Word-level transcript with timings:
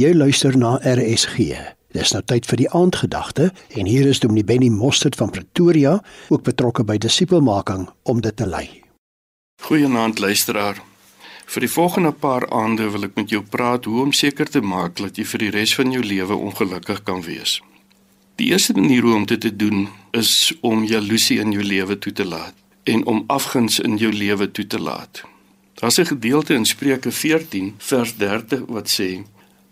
Jy 0.00 0.14
luister 0.16 0.54
na 0.56 0.78
RSG. 0.80 1.50
Dis 1.92 2.12
nou 2.14 2.22
tyd 2.24 2.46
vir 2.48 2.56
die 2.56 2.68
aandgedagte 2.72 3.50
en 3.76 3.88
hier 3.90 4.06
is 4.08 4.22
Dominee 4.22 4.46
Benny 4.48 4.70
Mostert 4.72 5.18
van 5.20 5.28
Pretoria, 5.28 5.98
ook 6.32 6.44
betrokke 6.46 6.86
by 6.88 6.94
disipelmaking 6.96 7.82
om 8.08 8.22
dit 8.24 8.36
te 8.36 8.46
lei. 8.48 8.64
Goeienaand 9.66 10.22
luisteraar. 10.24 10.78
Vir 11.44 11.66
die 11.66 11.68
volgende 11.68 12.14
paar 12.16 12.46
aande 12.48 12.86
wil 12.94 13.04
ek 13.10 13.18
met 13.18 13.34
jou 13.34 13.42
praat 13.44 13.84
hoe 13.90 13.98
om 14.06 14.14
seker 14.16 14.48
te 14.48 14.62
maak 14.64 14.94
dat 15.02 15.20
jy 15.20 15.26
vir 15.34 15.44
die 15.44 15.50
res 15.58 15.74
van 15.76 15.92
jou 15.92 16.00
lewe 16.00 16.38
ongelukkig 16.48 17.02
kan 17.04 17.20
wees. 17.26 17.58
Die 18.40 18.54
eerste 18.54 18.78
manier 18.78 19.04
om 19.04 19.26
dit 19.28 19.42
te 19.42 19.52
doen 19.52 19.90
is 20.16 20.54
om 20.62 20.86
jaloesie 20.88 21.42
in 21.44 21.52
jou 21.52 21.66
lewe 21.66 21.98
toe 21.98 22.14
te 22.22 22.24
laat 22.24 22.56
en 22.88 23.04
om 23.04 23.26
afguns 23.28 23.76
in 23.84 24.00
jou 24.00 24.14
lewe 24.14 24.48
toe 24.48 24.64
te 24.64 24.80
laat. 24.80 25.20
Daar's 25.82 26.00
'n 26.00 26.08
gedeelte 26.14 26.54
in 26.54 26.64
Spreuke 26.64 27.12
14 27.12 27.74
vers 27.76 28.16
30 28.16 28.64
wat 28.68 28.88
sê: 28.88 29.20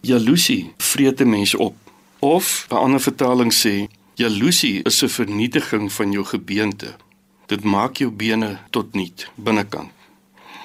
Jaloesie 0.01 0.73
vreet 0.77 1.21
'n 1.21 1.29
mens 1.29 1.55
op. 1.55 1.77
Of 2.18 2.67
'n 2.68 2.75
ander 2.75 3.00
vertaling 3.00 3.53
sê 3.53 3.89
jaloesie 4.14 4.82
is 4.82 5.03
'n 5.03 5.09
vernietiging 5.09 5.93
van 5.93 6.13
jou 6.13 6.25
gebeente. 6.25 6.96
Dit 7.46 7.64
maak 7.64 7.96
jou 7.96 8.11
bene 8.11 8.58
tot 8.71 8.95
niet 8.95 9.31
binnekant. 9.35 9.91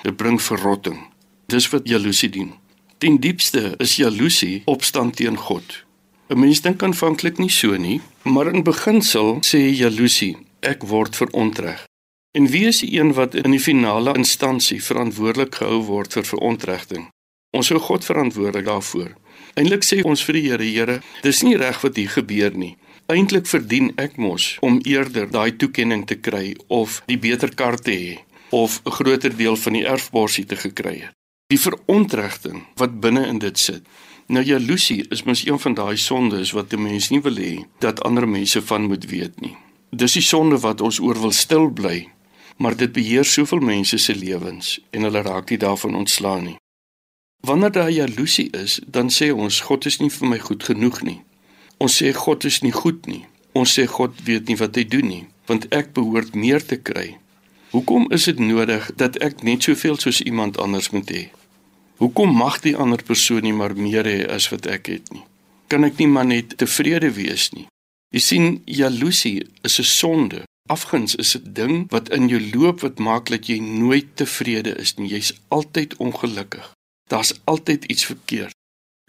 Dit 0.02 0.16
bring 0.16 0.42
verrotting. 0.42 1.00
Dis 1.46 1.70
wat 1.70 1.88
jaloesie 1.88 2.30
doen. 2.30 2.54
Ten 2.98 3.20
diepste 3.20 3.74
is 3.78 3.96
jaloesie 3.96 4.62
opstand 4.66 5.16
teen 5.16 5.38
God. 5.38 5.84
'n 6.28 6.40
Mens 6.40 6.62
dink 6.62 6.84
aanvanklik 6.84 7.38
nie 7.38 7.50
so 7.50 7.78
nie, 7.78 8.02
maar 8.22 8.54
in 8.54 8.64
beginsel 8.64 9.38
sê 9.42 9.58
jaloesie 9.58 10.38
ek 10.60 10.84
word 10.84 11.16
verontreg. 11.16 11.84
En 12.32 12.48
wie 12.48 12.66
is 12.66 12.80
die 12.80 13.00
een 13.00 13.14
wat 13.14 13.36
in 13.36 13.52
die 13.52 13.60
finale 13.60 14.14
instansie 14.14 14.84
verantwoordelik 14.84 15.56
gehou 15.56 15.82
word 15.84 16.14
vir 16.14 16.24
verontregting? 16.24 17.10
Ons 17.54 17.70
hou 17.70 17.80
God 17.80 18.06
verantwoordelik 18.06 18.66
daarvoor. 18.66 19.12
Eintlik 19.54 19.84
sê 19.86 20.00
ons 20.02 20.24
vir 20.26 20.34
die 20.34 20.48
Here, 20.48 20.66
Here, 20.66 21.02
dis 21.22 21.44
nie 21.46 21.58
reg 21.62 21.78
wat 21.84 21.98
hier 22.00 22.10
gebeur 22.10 22.56
nie. 22.58 22.74
Eintlik 23.12 23.46
verdien 23.46 23.92
ek 24.02 24.16
mos 24.18 24.56
om 24.66 24.80
eerder 24.90 25.28
daai 25.30 25.54
toekenning 25.62 26.08
te 26.10 26.18
kry 26.18 26.56
of 26.74 27.02
die 27.06 27.20
beter 27.22 27.52
kar 27.54 27.78
te 27.78 27.94
hê 27.94 28.14
of 28.50 28.82
'n 28.86 28.96
groter 28.98 29.36
deel 29.38 29.56
van 29.56 29.74
die 29.74 29.86
erfborsie 29.86 30.46
te 30.46 30.56
gekry 30.56 30.96
het. 31.06 31.14
Die 31.52 31.60
verontregting 31.60 32.66
wat 32.76 33.00
binne 33.00 33.28
in 33.28 33.40
dit 33.40 33.58
sit. 33.60 33.84
Nou 34.28 34.44
jaloesie 34.44 35.06
is 35.12 35.24
mos 35.24 35.46
een 35.46 35.60
van 35.60 35.74
daai 35.74 35.98
sondes 35.98 36.52
wat 36.52 36.74
'n 36.74 36.82
mens 36.82 37.10
nie 37.10 37.22
wil 37.22 37.36
hê 37.36 37.66
dat 37.80 38.02
ander 38.02 38.28
mense 38.28 38.62
van 38.62 38.88
moet 38.88 39.06
weet 39.06 39.42
nie. 39.42 39.56
Dis 39.92 40.14
die 40.14 40.22
sonde 40.22 40.58
wat 40.58 40.82
ons 40.82 41.00
oor 41.00 41.20
wil 41.20 41.32
stil 41.32 41.70
bly, 41.70 42.10
maar 42.58 42.76
dit 42.76 42.92
beheer 42.92 43.26
soveel 43.26 43.60
mense 43.60 43.98
se 43.98 44.16
lewens 44.16 44.80
en 44.92 45.02
hulle 45.02 45.22
raak 45.22 45.50
nie 45.50 45.60
daarvan 45.60 45.96
ontslaan 45.96 46.44
nie. 46.44 46.63
Wanneer 47.48 47.72
daar 47.72 47.92
jaloesie 47.92 48.50
is, 48.52 48.80
dan 48.88 49.10
sê 49.12 49.34
ons 49.36 49.60
God 49.68 49.86
is 49.86 49.98
nie 50.00 50.10
vir 50.10 50.28
my 50.32 50.38
goed 50.40 50.64
genoeg 50.64 51.02
nie. 51.04 51.20
Ons 51.84 51.98
sê 52.00 52.14
God 52.16 52.46
is 52.48 52.62
nie 52.64 52.72
goed 52.72 53.08
nie. 53.12 53.26
Ons 53.52 53.74
sê 53.76 53.84
God 53.86 54.16
weet 54.24 54.48
nie 54.48 54.56
wat 54.62 54.78
hy 54.80 54.86
doen 54.88 55.10
nie, 55.12 55.26
want 55.52 55.68
ek 55.76 55.92
behoort 55.98 56.38
meer 56.40 56.64
te 56.64 56.78
kry. 56.80 57.18
Hoekom 57.74 58.08
is 58.16 58.30
dit 58.30 58.40
nodig 58.40 58.88
dat 58.96 59.20
ek 59.28 59.44
net 59.44 59.68
soveel 59.68 60.00
soos 60.00 60.22
iemand 60.24 60.58
anders 60.58 60.92
moet 60.96 61.12
hê? 61.12 61.24
Hoekom 62.00 62.32
mag 62.32 62.62
die 62.64 62.78
ander 62.80 63.04
persoon 63.04 63.44
nie 63.44 63.54
maar 63.54 63.76
meer 63.76 64.08
hê 64.08 64.22
as 64.36 64.48
wat 64.54 64.70
ek 64.72 64.88
het 64.94 65.12
nie? 65.12 65.26
Kan 65.68 65.84
ek 65.84 66.00
nie 66.00 66.08
maar 66.08 66.30
net 66.30 66.56
tevrede 66.62 67.12
wees 67.18 67.50
nie? 67.52 67.68
Jy 68.16 68.22
sien, 68.24 68.48
jaloesie 68.66 69.44
is 69.68 69.80
'n 69.80 69.90
sonde. 69.90 70.44
Afguns 70.70 71.16
is 71.16 71.36
'n 71.36 71.54
ding 71.54 71.92
wat 71.92 72.10
in 72.10 72.30
jou 72.30 72.40
loop 72.56 72.80
wat 72.82 73.00
maak 73.00 73.28
dat 73.30 73.48
jy 73.48 73.60
nooit 73.60 74.16
tevrede 74.16 74.78
is 74.80 74.96
nie. 74.96 75.10
Jy's 75.10 75.34
altyd 75.50 75.98
ongelukkig. 75.98 76.73
Daar's 77.10 77.34
altyd 77.44 77.86
iets 77.86 78.06
verkeerd. 78.06 78.56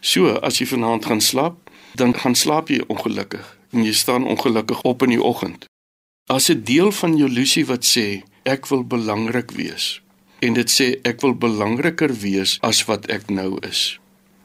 So, 0.01 0.35
as 0.43 0.59
jy 0.59 0.67
vanaand 0.67 1.05
gaan 1.05 1.21
slaap, 1.21 1.71
dan 1.95 2.13
gaan 2.13 2.35
slaap 2.35 2.69
jy 2.69 2.83
ongelukkig 2.87 3.57
en 3.71 3.83
jy 3.83 3.93
staan 3.93 4.27
ongelukkig 4.27 4.81
op 4.81 5.03
in 5.03 5.15
die 5.15 5.23
oggend. 5.23 5.65
As 6.29 6.49
'n 6.49 6.63
deel 6.63 6.91
van 6.91 7.17
jou 7.17 7.29
illusie 7.29 7.65
wat 7.65 7.85
sê 7.85 8.23
ek 8.43 8.67
wil 8.67 8.83
belangrik 8.83 9.51
wees 9.51 10.01
en 10.39 10.53
dit 10.53 10.69
sê 10.69 10.99
ek 11.01 11.21
wil 11.21 11.33
belangriker 11.33 12.13
wees 12.19 12.57
as 12.61 12.85
wat 12.85 13.05
ek 13.09 13.29
nou 13.29 13.57
is. 13.61 13.99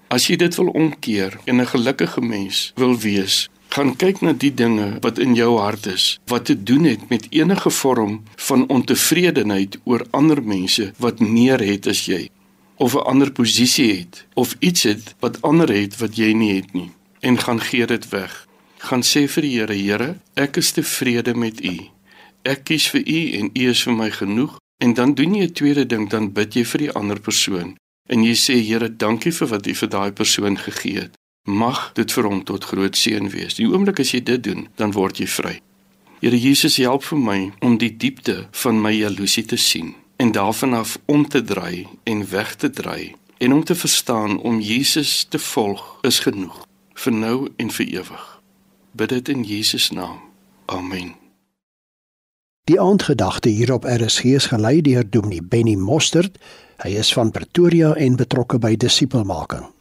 As 0.08 0.26
jy 0.26 0.36
dit 0.36 0.54
wil 0.56 0.68
omkeer 0.68 1.40
en 1.44 1.60
'n 1.60 1.66
gelukkige 1.66 2.20
mens 2.20 2.72
wil 2.76 2.98
wees, 2.98 3.48
gaan 3.68 3.96
kyk 3.96 4.20
na 4.20 4.32
die 4.32 4.54
dinge 4.54 4.98
wat 5.00 5.18
in 5.18 5.34
jou 5.34 5.58
hart 5.58 5.86
is 5.86 6.18
wat 6.26 6.44
te 6.44 6.62
doen 6.62 6.84
het 6.84 7.08
met 7.08 7.26
enige 7.30 7.70
vorm 7.70 8.22
van 8.36 8.68
ontevredenheid 8.68 9.78
oor 9.84 10.06
ander 10.10 10.42
mense 10.42 10.92
wat 10.98 11.20
meer 11.20 11.62
het 11.62 11.86
as 11.86 12.04
jy 12.10 12.30
of 12.80 12.94
'n 12.94 13.04
ander 13.12 13.32
posisie 13.32 13.92
het 13.98 14.26
of 14.34 14.56
iets 14.58 14.82
het 14.82 15.14
wat 15.18 15.42
ander 15.42 15.72
het 15.72 15.96
wat 15.96 16.16
jy 16.16 16.32
nie 16.32 16.54
het 16.54 16.72
nie 16.72 16.90
en 17.20 17.38
gaan 17.38 17.60
gee 17.60 17.86
dit 17.86 18.08
weg. 18.08 18.48
Gaan 18.78 19.02
sê 19.02 19.28
vir 19.28 19.42
die 19.42 19.58
Here, 19.58 19.74
Here, 19.74 20.16
ek 20.34 20.56
is 20.56 20.72
tevrede 20.72 21.34
met 21.34 21.64
U. 21.64 21.76
Ek 22.42 22.64
kies 22.64 22.88
vir 22.88 23.02
U 23.06 23.30
en 23.38 23.50
U 23.54 23.68
is 23.68 23.82
vir 23.82 23.92
my 23.92 24.10
genoeg 24.10 24.56
en 24.78 24.94
dan 24.94 25.14
doen 25.14 25.34
jy 25.34 25.44
'n 25.44 25.52
tweede 25.52 25.86
ding, 25.86 26.08
dan 26.10 26.32
bid 26.32 26.54
jy 26.54 26.64
vir 26.64 26.78
die 26.78 26.92
ander 26.92 27.20
persoon 27.20 27.76
en 28.08 28.24
jy 28.24 28.34
sê 28.34 28.54
Here, 28.64 28.96
dankie 28.96 29.32
vir 29.32 29.48
wat 29.48 29.66
U 29.66 29.74
vir 29.74 29.88
daai 29.88 30.12
persoon 30.12 30.58
gegee 30.58 31.00
het. 31.00 31.14
Mag 31.44 31.92
dit 31.94 32.12
vir 32.12 32.24
hom 32.24 32.44
tot 32.44 32.64
groot 32.64 32.96
seën 32.96 33.30
wees. 33.30 33.54
Die 33.54 33.68
oomblik 33.68 34.00
as 34.00 34.10
jy 34.10 34.22
dit 34.22 34.42
doen, 34.42 34.68
dan 34.76 34.92
word 34.92 35.18
jy 35.18 35.26
vry. 35.26 35.60
Here 36.20 36.38
Jesus, 36.38 36.76
help 36.76 37.04
vir 37.04 37.18
my 37.18 37.52
om 37.60 37.78
die 37.78 37.96
diepte 37.96 38.48
van 38.50 38.80
my 38.80 38.92
jaloesie 38.92 39.44
te 39.44 39.56
sien 39.56 39.94
en 40.20 40.32
daarvan 40.32 40.72
af 40.72 40.98
om 41.04 41.28
te 41.28 41.42
draai 41.42 41.86
en 42.02 42.30
weg 42.30 42.54
te 42.54 42.70
draai 42.70 43.14
en 43.38 43.52
om 43.52 43.64
te 43.64 43.74
verstaan 43.74 44.40
om 44.40 44.60
Jesus 44.60 45.24
te 45.24 45.38
volg 45.38 45.98
is 46.00 46.18
genoeg 46.18 46.66
vir 46.92 47.12
nou 47.12 47.48
en 47.56 47.70
vir 47.70 47.86
ewig. 47.86 48.24
Bid 48.92 49.08
dit 49.08 49.28
in 49.28 49.42
Jesus 49.42 49.90
naam. 49.90 50.18
Amen. 50.64 51.14
Die 52.68 52.80
aandgedagte 52.80 53.48
hier 53.48 53.72
op 53.72 53.84
RSG 53.88 54.24
is 54.24 54.50
gelei 54.52 54.80
deur 54.80 55.10
Dominee 55.10 55.42
Benny 55.42 55.74
Mostert. 55.74 56.36
Hy 56.84 56.98
is 57.00 57.12
van 57.16 57.30
Pretoria 57.30 57.94
en 57.94 58.20
betrokke 58.20 58.58
by 58.58 58.76
disipelmaking. 58.76 59.79